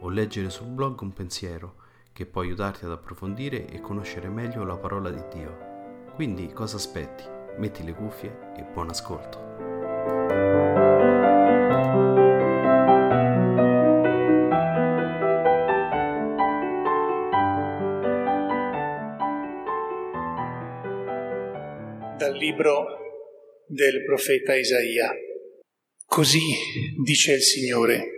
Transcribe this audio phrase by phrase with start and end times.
[0.00, 1.74] o leggere sul blog un pensiero
[2.12, 6.04] che può aiutarti ad approfondire e conoscere meglio la parola di Dio.
[6.14, 7.24] Quindi cosa aspetti?
[7.58, 9.46] Metti le cuffie e buon ascolto.
[22.16, 22.86] dal libro
[23.66, 25.12] del profeta Isaia.
[26.04, 26.40] Così
[27.04, 28.15] dice il Signore,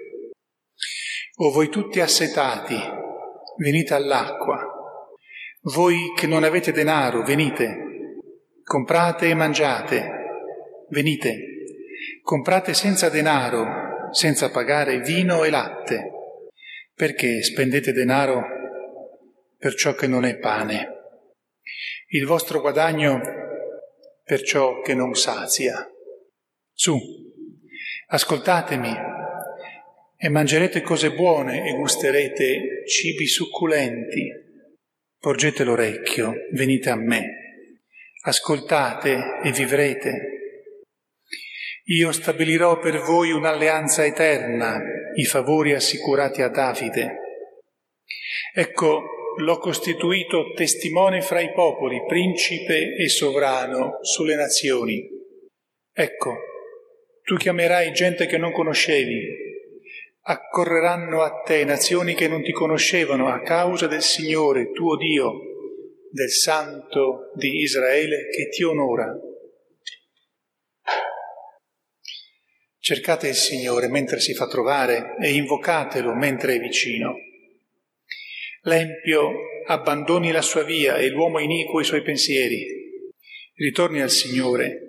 [1.41, 2.77] o voi tutti assetati,
[3.58, 4.61] venite all'acqua,
[5.62, 8.22] voi che non avete denaro, venite,
[8.64, 10.11] comprate e mangiate,
[10.89, 11.39] venite,
[12.22, 16.11] comprate senza denaro, senza pagare vino e latte,
[16.95, 18.42] perché spendete denaro
[19.56, 20.97] per ciò che non è pane.
[22.08, 23.20] Il vostro guadagno
[24.25, 25.89] per ciò che non sazia.
[26.73, 26.98] Su,
[28.08, 29.08] ascoltatemi
[30.20, 34.29] e mangerete cose buone e gusterete cibi succulenti.
[35.17, 37.70] Porgete l'orecchio, venite a me,
[38.23, 40.33] ascoltate e vivrete.
[41.84, 44.77] Io stabilirò per voi un'alleanza eterna,
[45.14, 47.17] i favori assicurati a Davide.
[48.52, 49.02] Ecco,
[49.36, 55.08] l'ho costituito testimone fra i popoli, principe e sovrano sulle nazioni.
[55.92, 56.36] Ecco,
[57.23, 59.48] tu chiamerai gente che non conoscevi,
[60.30, 65.33] accorreranno a te nazioni che non ti conoscevano a causa del Signore tuo Dio,
[66.11, 69.11] del Santo di Israele che ti onora.
[72.78, 77.14] Cercate il Signore mentre si fa trovare e invocatelo mentre è vicino.
[78.62, 79.33] L'empio
[79.66, 82.66] abbandoni la sua via e l'uomo iniquo i suoi pensieri.
[83.55, 84.80] Ritorni al Signore,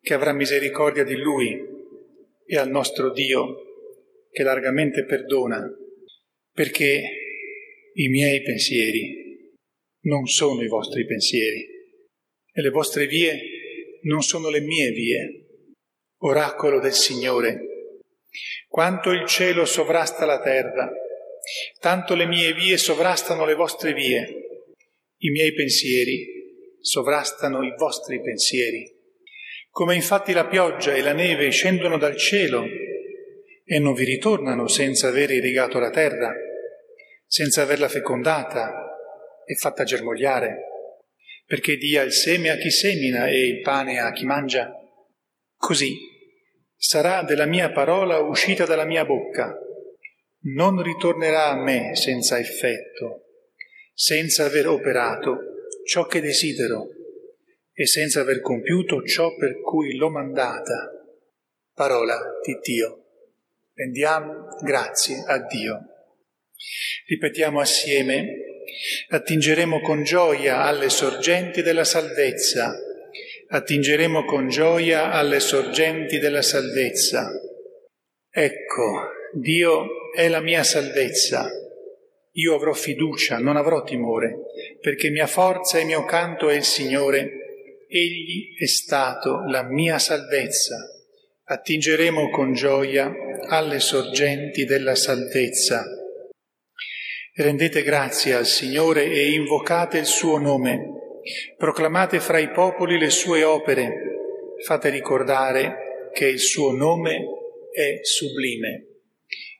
[0.00, 1.56] che avrà misericordia di lui,
[2.44, 3.65] e al nostro Dio,
[4.36, 5.66] che largamente perdona,
[6.52, 7.02] perché
[7.94, 9.48] i miei pensieri
[10.02, 11.66] non sono i vostri pensieri,
[12.52, 15.46] e le vostre vie non sono le mie vie.
[16.18, 17.60] Oracolo del Signore,
[18.68, 20.90] quanto il cielo sovrasta la terra,
[21.80, 24.66] tanto le mie vie sovrastano le vostre vie,
[25.16, 26.26] i miei pensieri
[26.78, 28.86] sovrastano i vostri pensieri.
[29.70, 32.84] Come infatti la pioggia e la neve scendono dal cielo
[33.68, 36.32] e non vi ritornano senza aver irrigato la terra,
[37.26, 38.72] senza averla fecondata
[39.44, 40.58] e fatta germogliare,
[41.44, 44.72] perché dia il seme a chi semina e il pane a chi mangia.
[45.56, 45.96] Così
[46.76, 49.58] sarà della mia parola uscita dalla mia bocca
[50.54, 53.24] non ritornerà a me senza effetto,
[53.92, 55.38] senza aver operato
[55.84, 56.90] ciò che desidero
[57.72, 60.92] e senza aver compiuto ciò per cui l'ho mandata.
[61.74, 63.05] Parola di Dio.
[63.78, 65.78] Rendiamo grazie a Dio.
[67.08, 68.26] Ripetiamo assieme,
[69.10, 72.72] attingeremo con gioia alle sorgenti della salvezza,
[73.48, 77.30] attingeremo con gioia alle sorgenti della salvezza.
[78.30, 81.46] Ecco, Dio è la mia salvezza.
[82.32, 84.38] Io avrò fiducia, non avrò timore,
[84.80, 87.84] perché mia forza e mio canto è il Signore.
[87.88, 90.76] Egli è stato la mia salvezza.
[91.48, 93.12] Attingeremo con gioia
[93.48, 95.84] alle sorgenti della salvezza.
[97.34, 100.92] Rendete grazie al Signore e invocate il suo nome.
[101.56, 103.92] Proclamate fra i popoli le sue opere.
[104.64, 107.16] Fate ricordare che il suo nome
[107.70, 108.86] è sublime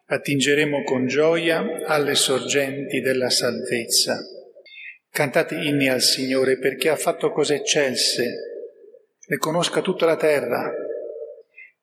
[0.09, 4.17] attingeremo con gioia alle sorgenti della salvezza.
[5.11, 8.25] Cantate inni al Signore perché ha fatto cose eccelse,
[9.27, 10.73] le conosca tutta la terra.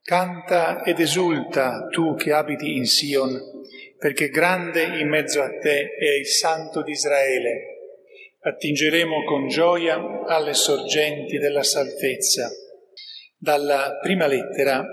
[0.06, 3.40] Canta ed esulta tu che abiti in Sion,
[3.98, 7.68] perché grande in mezzo a te è il Santo di Israele.
[8.40, 12.52] Attingeremo con gioia alle sorgenti della salvezza.
[13.38, 14.86] Dalla prima lettera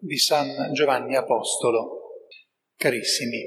[0.00, 2.16] di San Giovanni Apostolo.
[2.74, 3.46] Carissimi,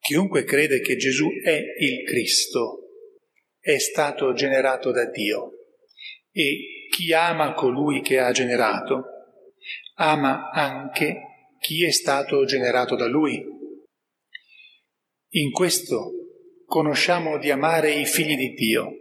[0.00, 2.88] chiunque crede che Gesù è il Cristo,
[3.60, 5.52] è stato generato da Dio
[6.32, 9.17] e chi ama colui che ha generato,
[10.00, 11.20] ama anche
[11.58, 13.44] chi è stato generato da lui.
[15.30, 16.12] In questo
[16.64, 18.92] conosciamo di amare i figli di Dio,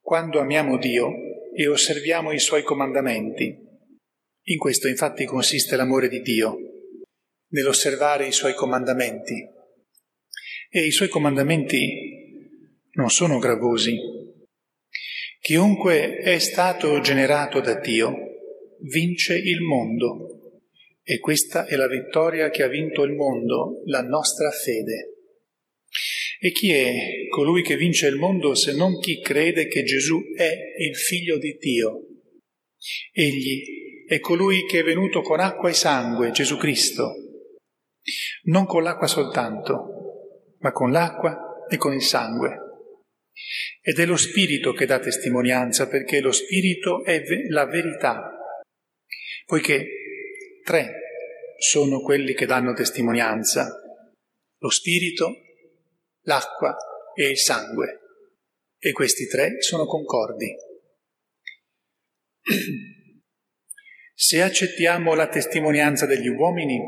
[0.00, 1.10] quando amiamo Dio
[1.54, 3.62] e osserviamo i suoi comandamenti.
[4.46, 6.56] In questo infatti consiste l'amore di Dio,
[7.48, 9.52] nell'osservare i suoi comandamenti.
[10.70, 13.96] E i suoi comandamenti non sono gravosi.
[15.38, 18.33] Chiunque è stato generato da Dio
[18.84, 20.60] vince il mondo
[21.02, 25.10] e questa è la vittoria che ha vinto il mondo, la nostra fede.
[26.40, 30.50] E chi è colui che vince il mondo se non chi crede che Gesù è
[30.78, 32.00] il figlio di Dio?
[33.12, 37.12] Egli è colui che è venuto con acqua e sangue, Gesù Cristo,
[38.44, 42.58] non con l'acqua soltanto, ma con l'acqua e con il sangue.
[43.80, 48.34] Ed è lo Spirito che dà testimonianza, perché lo Spirito è la verità,
[49.44, 49.86] poiché
[50.62, 51.00] tre
[51.58, 53.68] sono quelli che danno testimonianza,
[54.58, 55.34] lo Spirito,
[56.22, 56.76] l'acqua
[57.14, 58.00] e il sangue,
[58.78, 60.54] e questi tre sono concordi.
[64.16, 66.78] Se accettiamo la testimonianza degli uomini,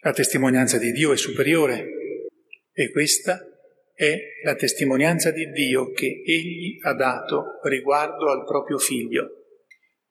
[0.00, 1.86] la testimonianza di Dio è superiore
[2.72, 3.38] e questa
[3.94, 9.43] è la testimonianza di Dio che Egli ha dato riguardo al proprio Figlio.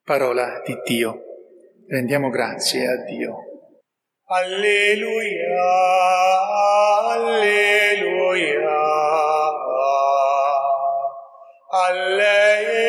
[0.06, 1.24] Parola di Dio.
[1.88, 3.38] Rendiamo grazie a Dio.
[4.26, 5.64] Alleluia,
[7.10, 8.70] alleluia,
[11.70, 12.82] alleluia.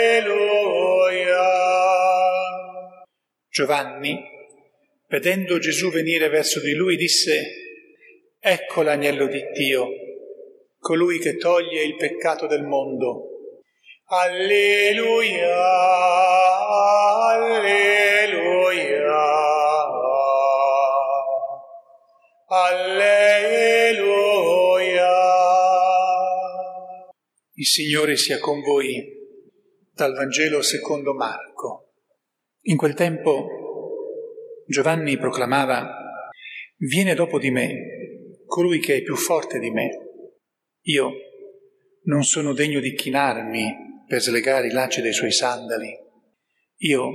[3.48, 4.18] Giovanni,
[5.06, 7.44] vedendo Gesù venire verso di lui, disse,
[8.40, 9.86] Ecco l'agnello di Dio
[10.80, 13.28] colui che toglie il peccato del mondo.
[14.06, 15.54] Alleluia.
[27.56, 29.02] Il Signore sia con voi
[29.92, 31.94] dal Vangelo secondo Marco.
[32.62, 33.46] In quel tempo
[34.66, 35.96] Giovanni proclamava,
[36.76, 40.04] viene dopo di me colui che è più forte di me
[40.86, 41.12] io
[42.04, 45.96] non sono degno di chinarmi per slegare i lacci dei suoi sandali.
[46.84, 47.12] Io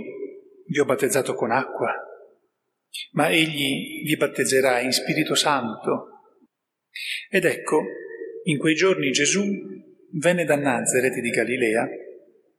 [0.65, 1.93] vi ho battezzato con acqua,
[3.11, 6.07] ma egli vi battezzerà in Spirito Santo.
[7.29, 7.83] Ed ecco,
[8.45, 9.43] in quei giorni Gesù
[10.13, 11.87] venne da Nazareth di Galilea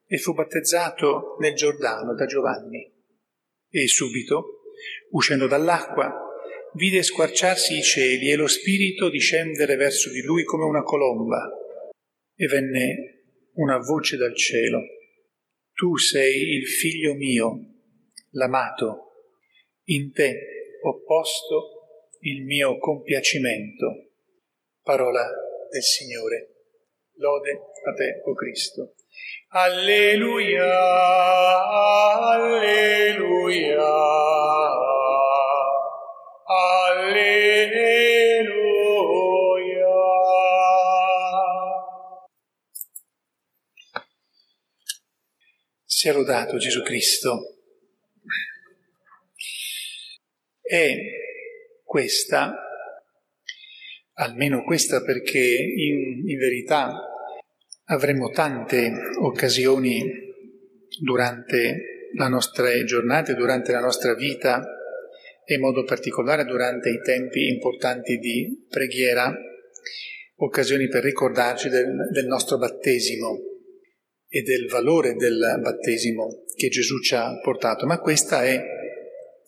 [0.07, 2.89] e fu battezzato nel Giordano da Giovanni.
[3.69, 4.63] E subito,
[5.11, 6.15] uscendo dall'acqua,
[6.75, 11.51] vide squarciarsi i cieli e lo Spirito discendere verso di lui come una colomba,
[12.37, 13.25] e venne
[13.55, 14.81] una voce dal cielo.
[15.81, 17.59] Tu sei il figlio mio,
[18.33, 19.13] l'amato,
[19.85, 24.11] in te ho posto il mio compiacimento.
[24.83, 25.27] Parola
[25.71, 26.49] del Signore.
[27.15, 28.97] Lode a te, o oh Cristo.
[29.53, 30.69] Alleluia,
[32.29, 33.81] alleluia.
[46.01, 47.59] Sia lodato Gesù Cristo.
[50.63, 50.95] È
[51.85, 52.55] questa,
[54.15, 56.91] almeno questa perché in, in verità
[57.85, 60.03] avremo tante occasioni
[61.03, 64.59] durante la nostra giornata, durante la nostra vita,
[65.45, 69.31] e in modo particolare durante i tempi importanti di preghiera,
[70.37, 73.51] occasioni per ricordarci del, del nostro battesimo
[74.33, 78.63] e del valore del battesimo che Gesù ci ha portato, ma questa è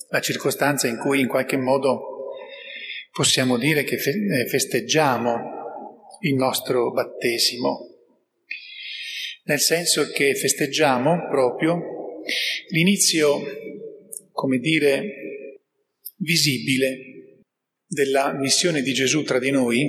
[0.08, 2.34] la circostanza in cui in qualche modo
[3.12, 5.60] possiamo dire che eh, festeggiamo
[6.22, 7.90] il nostro battesimo,
[9.44, 12.22] nel senso che festeggiamo proprio
[12.70, 13.40] l'inizio,
[14.32, 15.60] come dire,
[16.16, 17.42] visibile
[17.86, 19.88] della missione di Gesù tra di noi,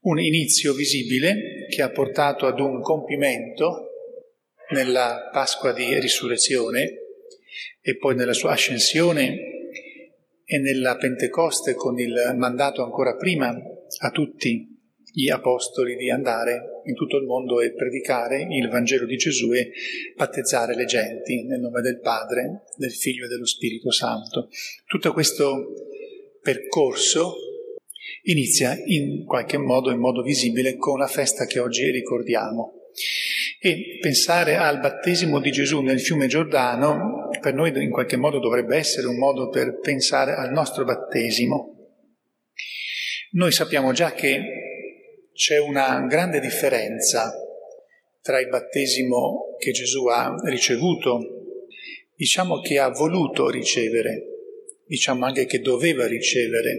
[0.00, 3.88] un inizio visibile che ha portato ad un compimento
[4.70, 6.92] nella Pasqua di risurrezione
[7.80, 9.38] e poi nella sua ascensione
[10.44, 14.76] e nella Pentecoste con il mandato ancora prima a tutti
[15.10, 19.72] gli apostoli di andare in tutto il mondo e predicare il Vangelo di Gesù e
[20.14, 24.48] battezzare le genti nel nome del Padre, del Figlio e dello Spirito Santo.
[24.86, 25.72] Tutto questo
[26.40, 27.47] percorso
[28.22, 32.90] inizia in qualche modo, in modo visibile, con la festa che oggi ricordiamo.
[33.60, 38.76] E pensare al battesimo di Gesù nel fiume Giordano per noi in qualche modo dovrebbe
[38.76, 41.74] essere un modo per pensare al nostro battesimo.
[43.32, 44.40] Noi sappiamo già che
[45.32, 47.32] c'è una grande differenza
[48.22, 51.18] tra il battesimo che Gesù ha ricevuto,
[52.14, 54.24] diciamo che ha voluto ricevere,
[54.86, 56.78] diciamo anche che doveva ricevere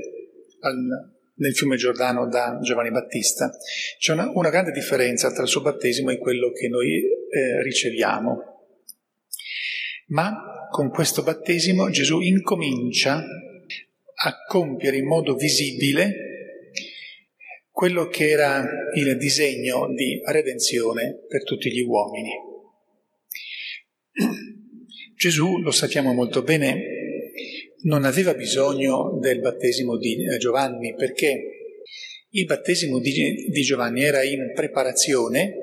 [0.62, 3.52] al, nel fiume Giordano da Giovanni Battista.
[3.98, 8.58] C'è una, una, grande differenza tra il suo battesimo e quello che noi eh, riceviamo.
[10.08, 13.24] Ma con questo battesimo Gesù incomincia
[14.22, 16.28] a compiere in modo visibile
[17.72, 18.66] quello che era
[18.96, 22.32] il disegno di redenzione per tutti gli uomini.
[25.16, 26.99] Gesù, lo sappiamo molto bene,
[27.84, 31.60] non aveva bisogno del battesimo di eh, Giovanni perché
[32.32, 35.54] il battesimo di, di Giovanni era in preparazione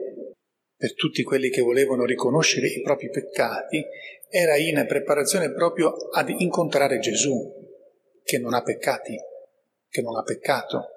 [0.76, 3.82] per tutti quelli che volevano riconoscere i propri peccati,
[4.28, 7.34] era in preparazione proprio ad incontrare Gesù,
[8.22, 9.16] che non ha peccati,
[9.88, 10.88] che non ha peccato.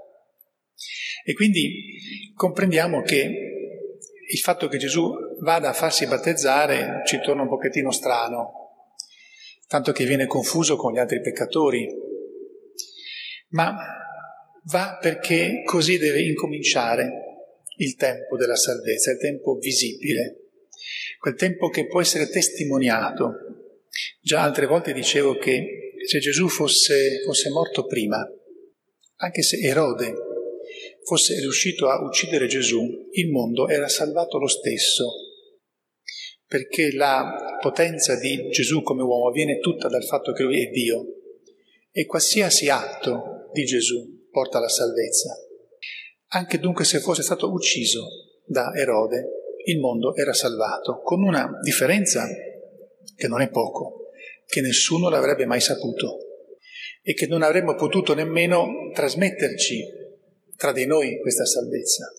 [1.23, 3.49] E quindi comprendiamo che
[4.31, 8.68] il fatto che Gesù vada a farsi battezzare ci torna un pochettino strano,
[9.69, 11.88] tanto che viene confuso con gli altri peccatori,
[13.49, 13.77] ma
[14.63, 17.11] va perché così deve incominciare
[17.77, 20.47] il tempo della salvezza, il tempo visibile,
[21.19, 23.31] quel tempo che può essere testimoniato.
[24.19, 28.27] Già altre volte dicevo che se Gesù fosse, fosse morto prima,
[29.17, 30.15] anche se Erode
[31.03, 35.28] fosse riuscito a uccidere Gesù, il mondo era salvato lo stesso,
[36.49, 41.05] perché la potenza di Gesù come uomo viene tutta dal fatto che lui è Dio
[41.91, 45.29] e qualsiasi atto di Gesù porta alla salvezza.
[46.29, 48.07] Anche dunque se fosse stato ucciso
[48.45, 49.27] da Erode,
[49.65, 52.25] il mondo era salvato, con una differenza
[53.15, 54.05] che non è poco,
[54.47, 56.17] che nessuno l'avrebbe mai saputo
[57.03, 59.83] e che non avremmo potuto nemmeno trasmetterci
[60.55, 62.11] tra di noi questa salvezza.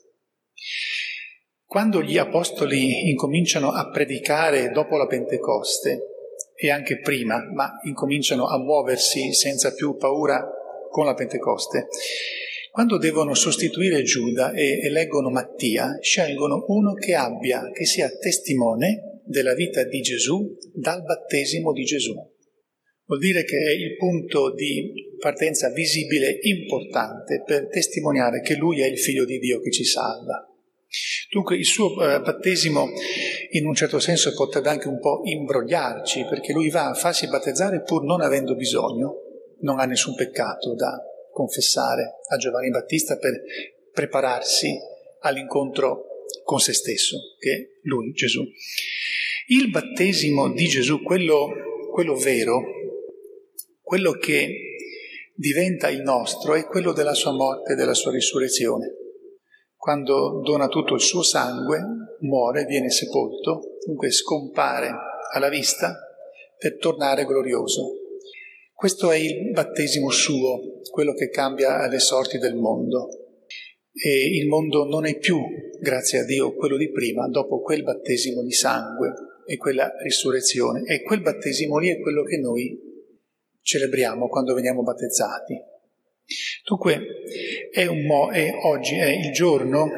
[1.71, 6.00] Quando gli apostoli incominciano a predicare dopo la Pentecoste,
[6.57, 10.50] e anche prima, ma incominciano a muoversi senza più paura
[10.91, 11.87] con la Pentecoste,
[12.73, 19.55] quando devono sostituire Giuda e eleggono Mattia, scelgono uno che abbia, che sia testimone della
[19.55, 22.15] vita di Gesù dal battesimo di Gesù.
[23.05, 28.87] Vuol dire che è il punto di partenza visibile importante per testimoniare che Lui è
[28.87, 30.50] il Figlio di Dio che ci salva.
[31.30, 32.88] Dunque il suo eh, battesimo
[33.50, 37.82] in un certo senso potrebbe anche un po' imbrogliarci, perché lui va a farsi battezzare
[37.82, 39.14] pur non avendo bisogno,
[39.60, 41.00] non ha nessun peccato da
[41.32, 43.40] confessare a Giovanni Battista per
[43.92, 44.76] prepararsi
[45.20, 46.06] all'incontro
[46.42, 48.42] con se stesso, che è lui, Gesù.
[49.46, 51.49] Il battesimo di Gesù, quello,
[51.92, 52.60] quello vero,
[53.82, 54.52] quello che
[55.32, 58.94] diventa il nostro, è quello della sua morte e della sua risurrezione
[59.80, 61.80] quando dona tutto il suo sangue,
[62.20, 64.90] muore, viene sepolto, dunque scompare
[65.32, 65.96] alla vista
[66.58, 67.94] per tornare glorioso.
[68.75, 73.08] Questo è il battesimo suo, quello che cambia le sorti del mondo.
[73.94, 75.38] E il mondo non è più,
[75.80, 79.14] grazie a Dio, quello di prima, dopo quel battesimo di sangue
[79.46, 80.82] e quella risurrezione.
[80.84, 82.78] E quel battesimo lì è quello che noi
[83.62, 85.70] celebriamo quando veniamo battezzati.
[86.64, 87.00] Dunque,
[87.70, 89.88] è mo- è, oggi è il giorno,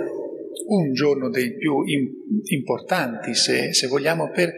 [0.66, 2.08] un giorno dei più in,
[2.44, 4.54] importanti, se, se, vogliamo, per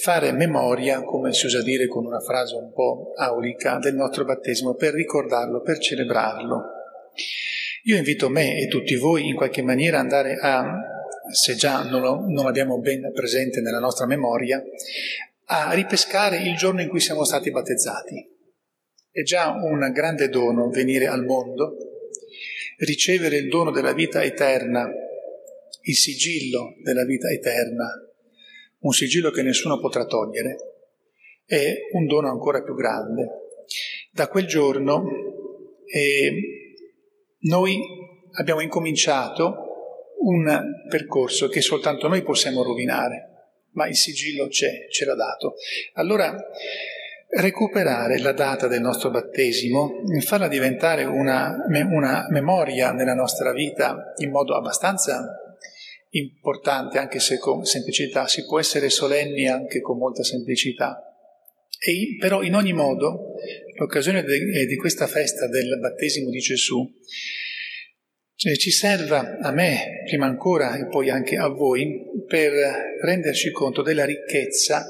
[0.00, 4.74] fare memoria, come si usa dire con una frase un po' aulica, del nostro battesimo,
[4.74, 6.62] per ricordarlo, per celebrarlo.
[7.84, 10.80] Io invito me e tutti voi in qualche maniera ad andare a,
[11.30, 14.62] se già non, lo, non l'abbiamo ben presente nella nostra memoria,
[15.50, 18.36] a ripescare il giorno in cui siamo stati battezzati.
[19.18, 21.76] È già un grande dono venire al mondo,
[22.76, 24.88] ricevere il dono della vita eterna,
[25.82, 27.88] il sigillo della vita eterna,
[28.78, 30.56] un sigillo che nessuno potrà togliere,
[31.44, 33.26] è un dono ancora più grande.
[34.12, 35.02] Da quel giorno
[35.84, 36.32] eh,
[37.40, 37.76] noi
[38.34, 45.16] abbiamo incominciato un percorso che soltanto noi possiamo rovinare, ma il sigillo c'è, ce l'ha
[45.16, 45.56] dato.
[45.94, 46.40] Allora,
[47.30, 51.56] recuperare la data del nostro battesimo, farla diventare una,
[51.90, 55.26] una memoria nella nostra vita in modo abbastanza
[56.10, 61.02] importante, anche se con semplicità, si può essere solenni anche con molta semplicità.
[61.78, 63.34] E, però in ogni modo,
[63.76, 66.90] l'occasione de, di questa festa del battesimo di Gesù
[68.34, 72.52] cioè, ci serva a me, prima ancora e poi anche a voi, per
[73.02, 74.86] renderci conto della ricchezza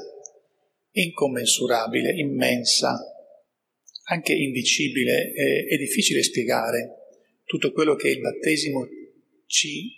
[0.91, 2.97] incommensurabile, immensa,
[4.05, 6.95] anche indicibile e, e difficile spiegare
[7.45, 8.87] tutto quello che il battesimo
[9.45, 9.91] ci,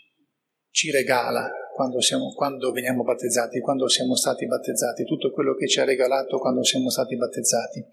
[0.69, 5.79] ci regala quando, siamo, quando veniamo battezzati, quando siamo stati battezzati, tutto quello che ci
[5.79, 7.83] ha regalato quando siamo stati battezzati.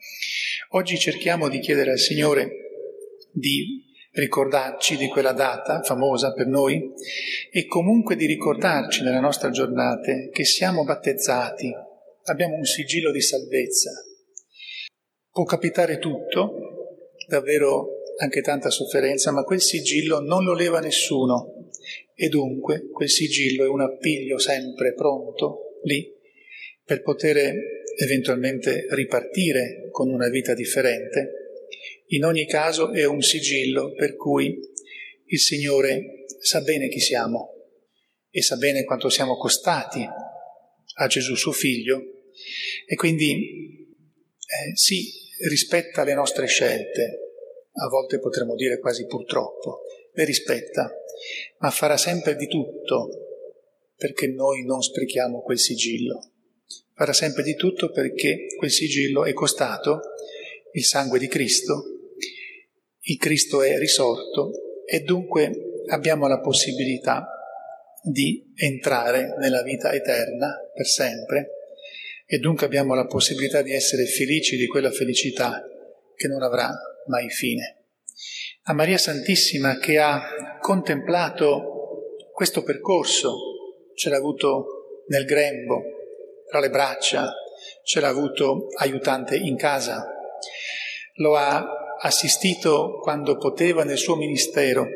[0.70, 2.50] Oggi cerchiamo di chiedere al Signore
[3.32, 6.92] di ricordarci di quella data famosa per noi
[7.50, 11.72] e comunque di ricordarci nelle nostre giornate che siamo battezzati,
[12.32, 13.90] abbiamo un sigillo di salvezza.
[15.30, 21.70] Può capitare tutto, davvero anche tanta sofferenza, ma quel sigillo non lo leva nessuno
[22.14, 26.12] e dunque quel sigillo è un appiglio sempre pronto lì
[26.84, 27.54] per poter
[27.96, 31.48] eventualmente ripartire con una vita differente
[32.08, 34.58] in ogni caso è un sigillo per cui
[35.26, 37.52] il Signore sa bene chi siamo
[38.30, 40.04] e sa bene quanto siamo costati
[41.00, 42.17] a Gesù suo figlio
[42.86, 45.10] e quindi eh, sì,
[45.48, 47.18] rispetta le nostre scelte,
[47.72, 50.90] a volte potremmo dire quasi purtroppo, le rispetta,
[51.58, 53.08] ma farà sempre di tutto
[53.96, 56.32] perché noi non sprechiamo quel sigillo.
[56.94, 60.00] Farà sempre di tutto perché quel sigillo è costato
[60.72, 61.98] il sangue di Cristo
[63.08, 64.50] il Cristo è risorto
[64.84, 67.26] e dunque abbiamo la possibilità
[68.02, 71.50] di entrare nella vita eterna per sempre
[72.30, 75.62] e dunque abbiamo la possibilità di essere felici di quella felicità
[76.14, 76.70] che non avrà
[77.06, 77.86] mai fine.
[78.64, 83.34] A Maria Santissima che ha contemplato questo percorso,
[83.94, 85.80] ce l'ha avuto nel grembo,
[86.46, 87.32] tra le braccia,
[87.82, 90.06] ce l'ha avuto aiutante in casa,
[91.14, 94.86] lo ha assistito quando poteva nel suo ministero,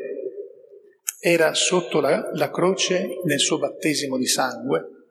[1.19, 5.02] era sotto la, la croce nel suo battesimo di sangue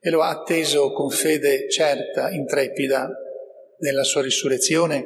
[0.00, 3.08] e lo ha atteso con fede certa, intrepida,
[3.78, 5.04] nella sua risurrezione,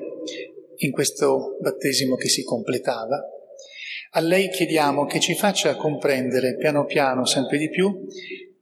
[0.76, 3.20] in questo battesimo che si completava.
[4.14, 8.06] A lei chiediamo che ci faccia comprendere piano piano, sempre di più,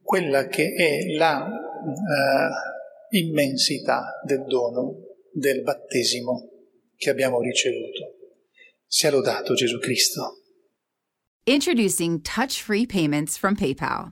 [0.01, 4.95] quella che è la uh, immensità del dono
[5.33, 6.49] del battesimo
[6.95, 8.15] che abbiamo ricevuto.
[8.85, 10.41] Sia lodato Gesù Cristo.
[11.45, 14.11] Introducing touch-free payments from PayPal,